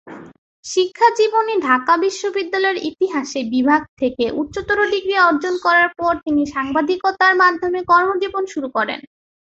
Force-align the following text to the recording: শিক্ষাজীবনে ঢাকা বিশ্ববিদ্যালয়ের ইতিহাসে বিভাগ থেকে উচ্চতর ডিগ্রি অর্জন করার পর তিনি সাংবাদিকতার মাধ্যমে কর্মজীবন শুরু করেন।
শিক্ষাজীবনে 0.65 1.53
ঢাকা 1.67 1.93
বিশ্ববিদ্যালয়ের 1.97 2.77
ইতিহাসে 2.89 3.39
বিভাগ 3.53 3.81
থেকে 4.01 4.25
উচ্চতর 4.41 4.79
ডিগ্রি 4.93 5.15
অর্জন 5.21 5.55
করার 5.65 5.89
পর 5.99 6.13
তিনি 6.25 6.41
সাংবাদিকতার 6.55 7.33
মাধ্যমে 7.35 7.79
কর্মজীবন 7.91 8.43
শুরু 8.53 8.67
করেন। 8.69 8.99